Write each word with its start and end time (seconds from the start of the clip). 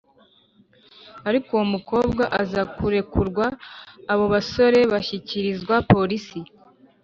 Ariko 1.29 1.49
uwo 1.55 1.65
mukobwa 1.73 2.23
aza 2.41 2.61
kurekurwa, 2.75 3.45
abo 4.11 4.25
basore 4.33 4.79
bashyikirizwa 4.91 5.75
polisi. 5.93 6.39